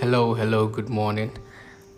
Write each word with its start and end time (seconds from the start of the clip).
Hello, 0.00 0.32
hello, 0.32 0.68
good 0.68 0.88
morning. 0.88 1.32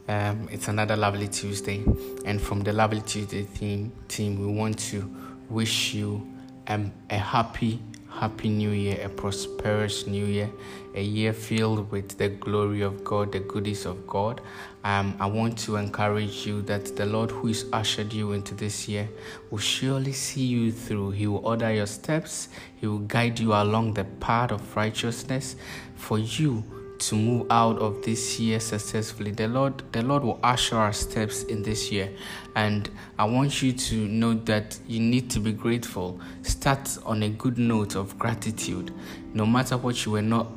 Um, 0.09 0.49
it's 0.51 0.69
another 0.69 0.97
lovely 0.97 1.29
Tuesday, 1.29 1.85
and 2.25 2.41
from 2.41 2.63
the 2.63 2.73
lovely 2.73 3.03
Tuesday 3.03 3.43
team, 3.43 3.93
team, 4.09 4.41
we 4.41 4.47
want 4.47 4.79
to 4.89 5.03
wish 5.51 5.93
you 5.93 6.27
um, 6.69 6.93
a 7.11 7.19
happy, 7.19 7.79
happy 8.09 8.49
New 8.49 8.71
Year, 8.71 9.05
a 9.05 9.11
prosperous 9.11 10.07
New 10.07 10.25
Year, 10.25 10.49
a 10.95 11.03
year 11.03 11.35
filled 11.35 11.91
with 11.91 12.17
the 12.17 12.31
glory 12.31 12.81
of 12.81 13.05
God, 13.05 13.33
the 13.33 13.41
goodies 13.41 13.85
of 13.85 14.07
God. 14.07 14.41
Um, 14.83 15.15
I 15.21 15.27
want 15.27 15.59
to 15.59 15.77
encourage 15.77 16.47
you 16.47 16.63
that 16.63 16.97
the 16.97 17.05
Lord 17.05 17.31
who 17.31 17.49
has 17.49 17.67
ushered 17.71 18.15
you 18.15 18.33
into 18.33 18.55
this 18.55 18.89
year 18.89 19.11
will 19.51 19.59
surely 19.59 20.15
see 20.15 20.47
you 20.47 20.73
through. 20.73 21.11
He 21.11 21.27
will 21.27 21.47
order 21.47 21.71
your 21.71 21.87
steps. 21.87 22.49
He 22.77 22.87
will 22.87 23.01
guide 23.01 23.39
you 23.39 23.53
along 23.53 23.93
the 23.93 24.05
path 24.05 24.53
of 24.53 24.75
righteousness 24.75 25.55
for 25.97 26.19
you 26.19 26.65
to 27.01 27.15
move 27.15 27.47
out 27.51 27.79
of 27.79 28.03
this 28.03 28.39
year 28.39 28.61
successfully. 28.61 29.31
The 29.31 29.49
Lord, 29.49 29.83
the 29.93 30.03
Lord 30.03 30.23
will 30.23 30.39
usher 30.43 30.77
our 30.77 30.93
steps 30.93 31.43
in 31.45 31.63
this 31.63 31.91
year. 31.91 32.13
And 32.57 32.89
I 33.19 33.25
want 33.25 33.63
you 33.63 33.73
to 33.73 33.95
know 34.07 34.35
that 34.35 34.79
you 34.87 35.01
need 35.01 35.31
to 35.31 35.41
be 35.41 35.53
grateful. 35.53 36.21
Start 36.43 36.99
on 37.05 37.23
a 37.23 37.29
good 37.31 37.59
note 37.59 37.97
of 37.97 38.19
gratitude. 38.19 38.93
No 39.33 39.47
matter 39.47 39.77
what 39.77 40.05
you 40.05 40.13
were 40.13 40.23
not 40.23 40.49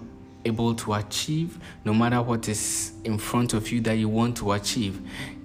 able 0.46 0.76
to 0.76 0.94
achieve, 0.94 1.58
no 1.86 1.94
matter 1.94 2.22
what 2.22 2.48
is 2.50 2.94
in 3.04 3.18
front 3.18 3.54
of 3.54 3.72
you 3.72 3.80
that 3.82 3.96
you 3.96 4.10
want 4.10 4.38
to 4.38 4.52
achieve, 4.52 5.00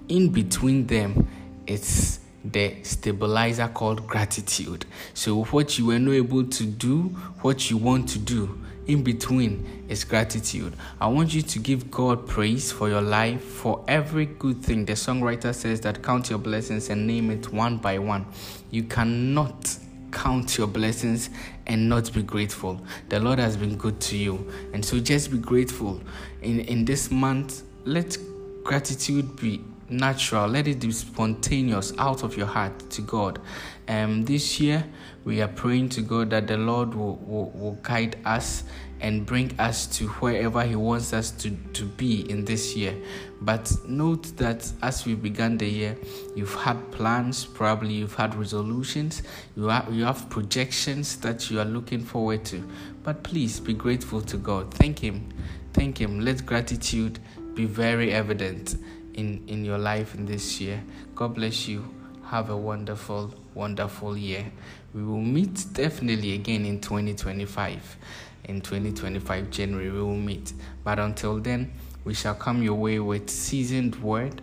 in 0.09 0.29
between 0.29 0.85
them, 0.87 1.27
it's 1.65 2.19
the 2.43 2.75
stabilizer 2.83 3.67
called 3.67 4.05
gratitude. 4.07 4.85
So, 5.13 5.43
what 5.45 5.77
you 5.77 5.87
were 5.87 5.99
not 5.99 6.13
able 6.13 6.45
to 6.45 6.65
do, 6.65 7.03
what 7.41 7.69
you 7.69 7.77
want 7.77 8.09
to 8.09 8.19
do, 8.19 8.59
in 8.89 9.03
between 9.03 9.85
is 9.87 10.03
gratitude. 10.03 10.73
I 10.99 11.07
want 11.07 11.33
you 11.33 11.43
to 11.43 11.59
give 11.59 11.91
God 11.91 12.27
praise 12.27 12.71
for 12.71 12.89
your 12.89 13.01
life, 13.01 13.43
for 13.43 13.85
every 13.87 14.25
good 14.25 14.63
thing. 14.63 14.85
The 14.85 14.93
songwriter 14.93 15.53
says 15.53 15.79
that 15.81 16.01
count 16.01 16.31
your 16.31 16.39
blessings 16.39 16.89
and 16.89 17.05
name 17.05 17.29
it 17.29 17.53
one 17.53 17.77
by 17.77 17.99
one. 17.99 18.25
You 18.71 18.83
cannot 18.83 19.77
count 20.11 20.57
your 20.57 20.65
blessings 20.65 21.29
and 21.67 21.87
not 21.87 22.11
be 22.11 22.23
grateful. 22.23 22.81
The 23.09 23.19
Lord 23.19 23.37
has 23.37 23.55
been 23.55 23.77
good 23.77 24.01
to 24.01 24.17
you. 24.17 24.51
And 24.73 24.83
so 24.83 24.99
just 24.99 25.29
be 25.29 25.37
grateful. 25.37 26.01
In 26.41 26.61
in 26.61 26.83
this 26.83 27.11
month, 27.11 27.61
let 27.85 28.17
gratitude 28.63 29.35
be 29.35 29.61
natural. 29.89 30.47
Let 30.47 30.67
it 30.67 30.79
be 30.79 30.91
spontaneous 30.91 31.93
out 31.97 32.23
of 32.23 32.37
your 32.37 32.47
heart 32.47 32.89
to 32.91 33.01
God. 33.01 33.39
Um, 33.87 34.23
this 34.23 34.59
year, 34.59 34.85
we 35.25 35.41
are 35.41 35.47
praying 35.47 35.89
to 35.89 36.01
God 36.01 36.29
that 36.29 36.47
the 36.47 36.57
Lord 36.57 36.93
will, 36.93 37.15
will, 37.17 37.49
will 37.51 37.77
guide 37.81 38.17
us 38.25 38.63
and 39.01 39.25
bring 39.25 39.57
us 39.59 39.87
to 39.97 40.07
wherever 40.07 40.61
He 40.63 40.75
wants 40.75 41.13
us 41.13 41.31
to, 41.31 41.51
to 41.73 41.85
be 41.85 42.29
in 42.29 42.45
this 42.45 42.75
year. 42.75 42.95
But 43.41 43.71
note 43.87 44.35
that 44.37 44.69
as 44.81 45.05
we 45.05 45.15
began 45.15 45.57
the 45.57 45.67
year, 45.67 45.97
you've 46.35 46.53
had 46.53 46.91
plans, 46.91 47.45
probably 47.45 47.93
you've 47.93 48.15
had 48.15 48.35
resolutions, 48.35 49.23
you 49.55 49.67
have, 49.67 49.93
you 49.93 50.03
have 50.03 50.29
projections 50.29 51.15
that 51.17 51.49
you 51.49 51.59
are 51.59 51.65
looking 51.65 52.01
forward 52.01 52.43
to. 52.45 52.67
But 53.03 53.23
please 53.23 53.59
be 53.59 53.73
grateful 53.73 54.21
to 54.21 54.37
God. 54.37 54.73
Thank 54.73 54.99
Him. 54.99 55.29
Thank 55.73 55.99
Him. 56.01 56.19
Let 56.19 56.45
gratitude 56.45 57.19
be 57.55 57.65
very 57.65 58.11
evident 58.11 58.75
in, 59.19 59.43
in 59.47 59.65
your 59.65 59.77
life 59.77 60.15
in 60.15 60.25
this 60.25 60.59
year. 60.61 60.81
God 61.15 61.35
bless 61.35 61.67
you. 61.67 61.83
Have 62.25 62.49
a 62.49 62.57
wonderful, 62.57 63.33
wonderful 63.53 64.17
year. 64.17 64.45
We 64.93 65.03
will 65.03 65.21
meet 65.21 65.65
definitely 65.73 66.33
again 66.33 66.65
in 66.65 66.79
2025. 66.79 67.97
In 68.45 68.61
2025, 68.61 69.51
January, 69.51 69.91
we 69.91 70.01
will 70.01 70.15
meet. 70.15 70.53
But 70.83 70.99
until 70.99 71.37
then, 71.39 71.71
we 72.05 72.13
shall 72.13 72.35
come 72.35 72.63
your 72.63 72.75
way 72.75 72.99
with 72.99 73.29
seasoned 73.29 73.95
word 73.97 74.41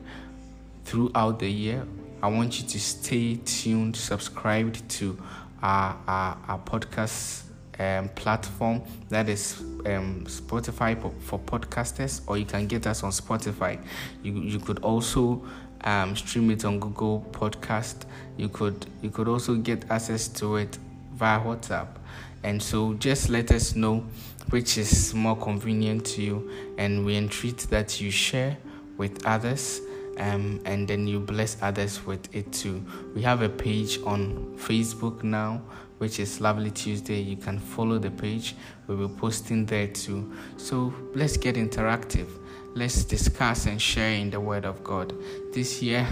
throughout 0.85 1.39
the 1.39 1.51
year. 1.51 1.87
I 2.23 2.29
want 2.29 2.61
you 2.61 2.69
to 2.69 2.81
stay 2.81 3.37
tuned, 3.37 3.97
subscribed 3.97 4.89
to 4.91 5.19
our, 5.63 5.97
our, 6.07 6.39
our 6.49 6.59
podcast 6.59 7.46
um, 7.79 8.09
platform 8.11 8.83
that 9.09 9.29
is 9.29 9.61
um, 9.87 10.25
Spotify 10.27 11.01
for, 11.01 11.13
for, 11.21 11.39
podcasters, 11.39 12.23
or 12.27 12.39
you 12.39 12.45
can 12.45 12.67
get 12.67 12.87
us 12.87 13.03
on 13.03 13.11
Spotify. 13.11 13.79
You 14.23 14.33
you 14.35 14.59
could 14.59 14.79
also 14.81 15.45
um, 15.83 16.17
stream 16.17 16.51
it 16.51 16.65
on 16.65 16.81
Google 16.81 17.27
Podcast. 17.33 18.05
You 18.37 18.49
could 18.49 18.87
you 19.03 19.11
could 19.11 19.29
also 19.29 19.57
get 19.57 19.91
access 19.91 20.29
to 20.29 20.57
it 20.57 20.79
via 21.15 21.41
WhatsApp. 21.41 21.89
And 22.43 22.63
so 22.63 22.95
just 22.95 23.29
let 23.29 23.51
us 23.51 23.75
know 23.75 24.05
which 24.51 24.79
is 24.79 25.13
more 25.15 25.37
convenient 25.37 26.05
to 26.07 26.23
you, 26.23 26.51
and 26.79 27.05
we 27.05 27.17
entreat 27.17 27.59
that 27.71 28.01
you 28.01 28.11
share 28.11 28.57
with 28.97 29.27
others. 29.27 29.81
Um, 30.19 30.61
and 30.65 30.89
then 30.89 31.07
you 31.07 31.21
bless 31.21 31.61
others 31.63 32.05
with 32.05 32.35
it 32.35 32.53
too. 32.53 32.85
We 33.15 33.23
have 33.23 33.43
a 33.43 33.49
page 33.49 33.99
on 34.05 34.57
Facebook 34.57 35.23
now 35.23 35.63
which 35.99 36.21
is 36.21 36.41
Lovely 36.41 36.71
Tuesday. 36.71 37.21
You 37.21 37.37
can 37.37 37.59
follow 37.59 37.99
the 37.99 38.11
page. 38.11 38.55
We 38.87 38.97
will 38.97 39.09
be 39.09 39.17
posting 39.17 39.67
there 39.67 39.87
too. 39.87 40.33
So 40.57 40.95
let's 41.15 41.37
get 41.37 41.57
interactive. 41.57 42.29
Let's 42.75 43.05
discuss 43.05 43.67
and 43.67 43.81
share 43.81 44.13
in 44.13 44.31
the 44.31 44.41
Word 44.41 44.67
of 44.67 44.85
God. 44.85 45.15
This 45.53 45.83
year 45.83 46.07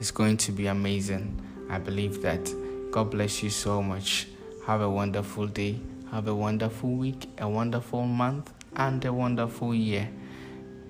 is 0.00 0.10
going 0.10 0.38
to 0.38 0.52
be 0.52 0.66
amazing. 0.66 1.38
I 1.68 1.78
believe 1.78 2.22
that. 2.22 2.50
God 2.90 3.10
bless 3.10 3.42
you 3.42 3.50
so 3.50 3.82
much. 3.82 4.28
Have 4.66 4.80
a 4.80 4.88
wonderful 4.88 5.46
day. 5.46 5.78
Have 6.10 6.28
a 6.28 6.34
wonderful 6.34 6.90
week, 6.90 7.28
a 7.38 7.48
wonderful 7.48 8.04
month, 8.04 8.52
and 8.76 9.04
a 9.04 9.12
wonderful 9.12 9.74
year. 9.74 10.08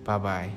Bye 0.04 0.18
bye. 0.18 0.50